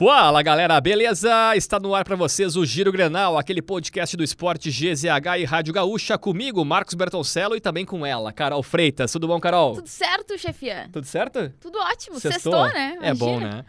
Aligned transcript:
Fala 0.00 0.40
galera, 0.40 0.80
beleza? 0.80 1.54
Está 1.54 1.78
no 1.78 1.94
ar 1.94 2.06
para 2.06 2.16
vocês 2.16 2.56
o 2.56 2.64
Giro 2.64 2.90
Grenal, 2.90 3.36
aquele 3.36 3.60
podcast 3.60 4.16
do 4.16 4.24
esporte 4.24 4.70
GZH 4.70 5.38
e 5.38 5.44
Rádio 5.44 5.74
Gaúcha, 5.74 6.16
comigo, 6.16 6.64
Marcos 6.64 6.94
Bertoncello 6.94 7.54
e 7.54 7.60
também 7.60 7.84
com 7.84 8.06
ela, 8.06 8.32
Carol 8.32 8.62
Freitas. 8.62 9.12
Tudo 9.12 9.28
bom, 9.28 9.38
Carol? 9.38 9.74
Tudo 9.74 9.88
certo, 9.88 10.38
chefia? 10.38 10.88
Tudo 10.90 11.04
certo? 11.06 11.52
Tudo 11.60 11.78
ótimo. 11.78 12.18
Sextou? 12.18 12.64
Sextou, 12.64 12.68
né? 12.68 12.96
É 13.02 13.12
bom, 13.12 13.40
né? 13.40 13.62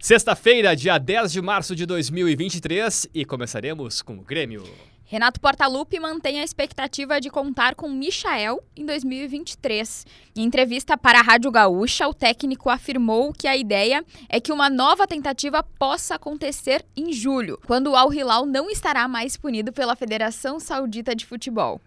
Sexta-feira, 0.00 0.74
dia 0.74 0.98
10 0.98 1.30
de 1.30 1.40
março 1.40 1.76
de 1.76 1.86
2023 1.86 3.08
e 3.14 3.24
começaremos 3.24 4.02
com 4.02 4.14
o 4.14 4.22
Grêmio. 4.22 4.64
Renato 5.08 5.40
Portaluppi 5.40 6.00
mantém 6.00 6.40
a 6.40 6.42
expectativa 6.42 7.20
de 7.20 7.30
contar 7.30 7.76
com 7.76 7.88
Michael 7.88 8.60
em 8.76 8.84
2023. 8.84 10.04
Em 10.34 10.42
entrevista 10.42 10.98
para 10.98 11.20
a 11.20 11.22
Rádio 11.22 11.48
Gaúcha, 11.48 12.08
o 12.08 12.12
técnico 12.12 12.68
afirmou 12.68 13.32
que 13.32 13.46
a 13.46 13.56
ideia 13.56 14.04
é 14.28 14.40
que 14.40 14.52
uma 14.52 14.68
nova 14.68 15.06
tentativa 15.06 15.62
possa 15.62 16.16
acontecer 16.16 16.84
em 16.96 17.12
julho, 17.12 17.56
quando 17.68 17.92
o 17.92 17.96
Al 17.96 18.12
Hilal 18.12 18.46
não 18.46 18.68
estará 18.68 19.06
mais 19.06 19.36
punido 19.36 19.72
pela 19.72 19.94
Federação 19.94 20.58
Saudita 20.58 21.14
de 21.14 21.24
Futebol. 21.24 21.80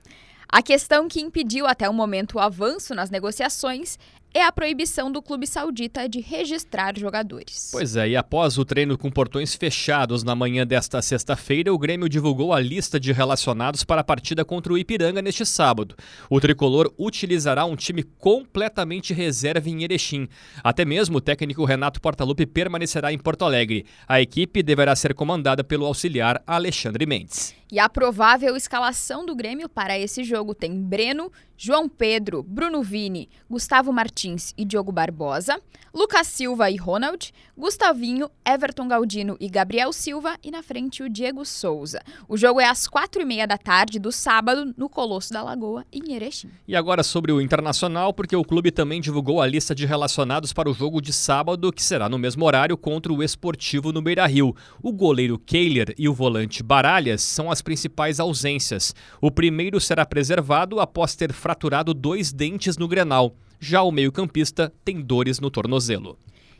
A 0.52 0.64
questão 0.64 1.08
que 1.08 1.22
impediu 1.22 1.68
até 1.68 1.88
o 1.88 1.94
momento 1.94 2.38
o 2.38 2.40
avanço 2.40 2.96
nas 2.96 3.12
negociações 3.12 4.00
é 4.34 4.44
a 4.44 4.52
proibição 4.52 5.12
do 5.12 5.22
clube 5.22 5.48
saudita 5.48 6.08
de 6.08 6.20
registrar 6.20 6.98
jogadores. 6.98 7.70
Pois 7.72 7.96
é, 7.96 8.10
e 8.10 8.16
após 8.16 8.58
o 8.58 8.66
treino 8.66 8.98
com 8.98 9.10
portões 9.10 9.56
fechados 9.56 10.24
na 10.24 10.36
manhã 10.36 10.66
desta 10.66 11.02
sexta-feira, 11.02 11.74
o 11.74 11.78
Grêmio 11.78 12.08
divulgou 12.08 12.54
a 12.54 12.60
lista 12.60 13.00
de 13.00 13.12
relacionados 13.12 13.84
para 13.84 14.02
a 14.02 14.04
partida 14.04 14.46
contra 14.46 14.72
o 14.72 14.78
Ipiranga 14.78 15.22
neste 15.22 15.46
sábado. 15.46 15.96
O 16.30 16.40
tricolor 16.40 16.94
utilizará 16.98 17.66
um 17.66 17.76
time 17.76 18.04
completamente 18.04 19.14
reserva 19.14 19.70
em 19.70 19.84
Erechim. 19.84 20.28
Até 20.64 20.86
mesmo 20.86 21.18
o 21.18 21.22
técnico 21.22 21.66
Renato 21.66 22.00
Portaluppi 22.00 22.46
permanecerá 22.46 23.12
em 23.12 23.18
Porto 23.18 23.46
Alegre. 23.46 23.86
A 24.08 24.22
equipe 24.22 24.62
deverá 24.62 24.96
ser 24.96 25.14
comandada 25.14 25.64
pelo 25.64 25.86
auxiliar 25.86 26.42
Alexandre 26.46 27.06
Mendes. 27.06 27.59
E 27.72 27.78
a 27.78 27.88
provável 27.88 28.56
escalação 28.56 29.24
do 29.24 29.36
Grêmio 29.36 29.70
para 29.70 29.98
esse 29.98 30.24
jogo 30.24 30.56
tem 30.56 30.82
Breno, 30.82 31.32
João 31.56 31.88
Pedro, 31.88 32.42
Bruno 32.42 32.82
Vini, 32.82 33.30
Gustavo 33.50 33.94
Martins 33.94 34.54
e 34.58 34.66
Diogo 34.66 34.92
Barbosa, 34.92 35.62
Lucas 35.94 36.28
Silva 36.28 36.72
e 36.72 36.78
Ronald, 36.78 37.34
Gustavinho, 37.58 38.30
Everton 38.48 38.88
Galdino 38.88 39.36
e 39.40 39.50
Gabriel 39.50 39.92
Silva 39.92 40.38
e 40.42 40.50
na 40.50 40.64
frente 40.64 41.04
o 41.04 41.10
Diego 41.10 41.44
Souza. 41.46 42.02
O 42.28 42.38
jogo 42.38 42.62
é 42.62 42.66
às 42.66 42.88
quatro 42.88 43.22
e 43.22 43.26
meia 43.26 43.46
da 43.46 43.58
tarde 43.58 44.00
do 44.00 44.12
sábado 44.12 44.74
no 44.78 44.88
Colosso 44.88 45.34
da 45.34 45.44
Lagoa, 45.44 45.86
em 45.92 46.14
Erechim. 46.14 46.50
E 46.68 46.76
agora 46.76 47.04
sobre 47.04 47.32
o 47.32 47.42
Internacional, 47.42 48.14
porque 48.14 48.36
o 48.36 48.44
clube 48.46 48.72
também 48.72 49.02
divulgou 49.02 49.42
a 49.42 49.48
lista 49.48 49.76
de 49.76 49.86
relacionados 49.86 50.54
para 50.54 50.70
o 50.70 50.74
jogo 50.74 51.02
de 51.02 51.12
sábado, 51.12 51.74
que 51.74 51.84
será 51.84 52.08
no 52.08 52.18
mesmo 52.18 52.46
horário 52.46 52.78
contra 52.78 53.12
o 53.12 53.22
Esportivo 53.22 53.92
no 53.92 54.02
Beira-Rio. 54.02 54.56
O 54.82 54.94
goleiro 54.94 55.38
Kehler 55.38 55.94
e 55.98 56.08
o 56.08 56.14
volante 56.14 56.64
Baralhas 56.64 57.22
são 57.22 57.52
as 57.52 57.59
principais 57.62 58.20
ausências. 58.20 58.96
O 59.22 59.32
primeiro 59.32 59.80
será 59.80 60.06
preservado 60.06 60.80
após 60.80 61.16
ter 61.16 61.34
fraturado 61.34 61.94
dois 61.94 62.32
dentes 62.32 62.78
no 62.78 62.88
Grenal. 62.88 63.36
Já 63.60 63.82
o 63.82 63.92
meio-campista 63.92 64.72
tem 64.86 65.02
dores 65.02 65.40
no 65.40 65.52
tornozelo. 65.52 66.18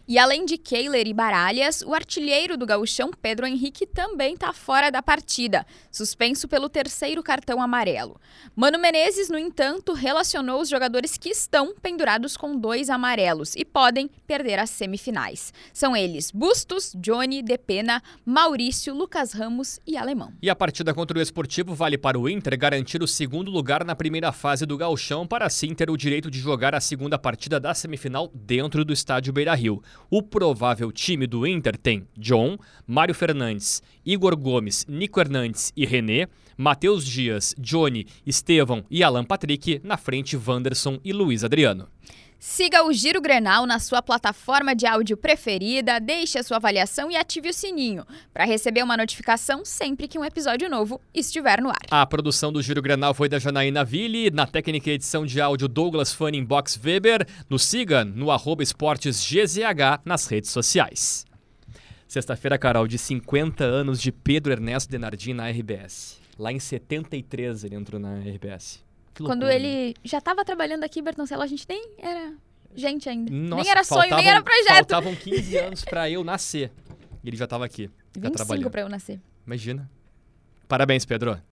E 0.10 0.18
além 0.18 0.44
de 0.44 0.58
Kehler 0.58 1.08
e 1.08 1.14
Baralhas, 1.14 1.84
o 1.84 1.94
artilheiro 1.94 2.58
do 2.58 2.66
gauchão 2.66 3.12
Pedro 3.22 3.46
Henrique 3.46 3.86
também 3.86 4.34
está 4.34 4.52
fora 4.52 4.90
da 4.90 5.04
partida, 5.04 5.64
suspenso 5.92 6.48
pelo 6.48 6.68
terceiro 6.68 7.22
cartão 7.22 7.62
amarelo. 7.62 8.20
Mano 8.56 8.80
Menezes, 8.80 9.30
no 9.30 9.38
entanto, 9.38 9.94
relacionou 9.94 10.62
os 10.62 10.68
jogadores 10.68 11.16
que 11.16 11.30
estão 11.30 11.76
pendurados 11.80 12.36
com 12.36 12.58
dois 12.58 12.90
amarelos 12.90 13.56
e 13.56 13.64
podem 13.64 14.10
perder 14.26 14.58
as 14.58 14.72
semifinais. 14.72 15.54
São 15.72 15.96
eles 15.96 16.32
Bustos, 16.32 16.92
Johnny, 16.96 17.44
Depena, 17.44 18.02
Maurício, 18.26 18.96
Lucas 18.96 19.32
Ramos 19.32 19.80
e 19.86 19.96
Alemão. 19.96 20.34
E 20.42 20.50
a 20.50 20.56
partida 20.56 20.92
contra 20.92 21.20
o 21.20 21.22
Esportivo 21.22 21.76
vale 21.76 22.00
para 22.00 22.20
o 22.20 22.28
Inter 22.28 22.58
garantir 22.58 23.04
o 23.04 23.08
segundo 23.08 23.52
lugar 23.52 23.86
na 23.86 23.96
primeira 23.96 24.32
fase 24.32 24.66
do 24.66 24.76
gauchão 24.76 25.28
para 25.28 25.46
assim 25.46 25.76
ter 25.76 25.92
o 25.92 25.96
direito 25.96 26.32
de 26.32 26.40
jogar 26.40 26.74
a 26.74 26.82
segunda 26.82 27.20
partida 27.20 27.60
da 27.60 27.76
semifinal 27.76 28.32
dentro 28.34 28.84
do 28.84 28.92
estádio 28.92 29.32
Beira-Rio. 29.32 29.84
O 30.10 30.22
provável 30.22 30.92
time 30.92 31.28
do 31.28 31.46
Inter 31.46 31.78
tem 31.78 32.08
John, 32.18 32.58
Mário 32.86 33.14
Fernandes, 33.14 33.82
Igor 34.06 34.36
Gomes, 34.36 34.86
Nico 34.88 35.20
Hernandes 35.20 35.72
e 35.76 35.86
René, 35.86 36.28
Matheus 36.58 37.06
Dias, 37.06 37.56
Johnny, 37.58 38.06
Estevão 38.26 38.84
e 38.90 39.04
Alan 39.04 39.24
Patrick, 39.24 39.80
na 39.84 39.98
frente 39.98 40.36
Wanderson 40.38 41.00
e 41.04 41.14
Luiz 41.14 41.44
Adriano. 41.44 41.88
Siga 42.42 42.86
o 42.86 42.94
Giro 42.94 43.20
Grenal 43.20 43.66
na 43.66 43.80
sua 43.80 44.02
plataforma 44.02 44.74
de 44.74 44.88
áudio 44.88 45.18
preferida, 45.18 46.00
deixe 46.00 46.40
a 46.40 46.44
sua 46.44 46.56
avaliação 46.56 47.12
e 47.12 47.18
ative 47.18 47.50
o 47.50 47.54
sininho 47.54 48.06
para 48.34 48.46
receber 48.46 48.82
uma 48.82 48.96
notificação 48.96 49.66
sempre 49.66 50.08
que 50.08 50.18
um 50.18 50.24
episódio 50.24 50.70
novo 50.70 51.02
estiver 51.14 51.62
no 51.62 51.68
ar. 51.68 51.82
A 51.92 52.06
produção 52.06 52.50
do 52.50 52.62
Giro 52.62 52.82
Grenal 52.82 53.14
foi 53.14 53.28
da 53.28 53.40
Janaína 53.40 53.84
Ville, 53.84 54.32
na 54.32 54.48
técnica 54.48 54.90
e 54.90 54.94
edição 54.94 55.26
de 55.26 55.42
áudio 55.42 55.68
Douglas 55.68 56.14
Fanning 56.14 56.46
Box 56.46 56.80
Weber. 56.82 57.28
Nos 57.50 57.66
siga 57.66 58.06
no 58.06 58.32
arroba 58.32 58.64
esportes 58.64 59.22
GZH 59.22 60.00
nas 60.06 60.26
redes 60.26 60.50
sociais. 60.50 61.26
Sexta-feira, 62.08 62.58
Carol, 62.58 62.88
de 62.88 62.98
50 62.98 63.66
anos 63.66 64.02
de 64.02 64.14
Pedro 64.14 64.54
Ernesto 64.54 64.90
Denardim 64.90 65.34
na 65.34 65.50
RBS. 65.50 66.18
Lá 66.38 66.54
em 66.54 66.60
73 66.60 67.66
ele 67.66 67.76
entrou 67.76 68.00
na 68.00 68.18
RBS. 68.20 68.88
Que 69.24 69.26
Quando 69.26 69.50
ele 69.50 69.94
já 70.04 70.20
estava 70.20 70.46
trabalhando 70.46 70.84
aqui, 70.84 71.02
Bertoncello, 71.02 71.42
a 71.42 71.48
gente 71.48 71.66
nem 71.68 71.90
era 71.98 72.34
gente 72.76 73.10
ainda. 73.10 73.32
Nossa, 73.32 73.64
nem 73.64 73.72
era 73.72 73.84
sonho, 73.84 74.16
nem 74.16 74.28
era 74.30 74.42
projeto. 74.42 74.90
Faltavam 74.90 75.16
15 75.16 75.58
anos 75.58 75.84
pra 75.84 76.10
eu 76.10 76.24
nascer. 76.24 76.72
E 77.24 77.30
ele 77.30 77.38
já 77.38 77.48
tava 77.48 77.66
aqui. 77.66 77.84
Já 78.16 78.22
25 78.22 78.36
trabalhando. 78.36 78.72
para 78.72 78.82
eu 78.82 78.90
nascer. 78.90 79.20
Imagina. 79.46 79.90
Parabéns, 80.68 81.06
Pedro. 81.06 81.42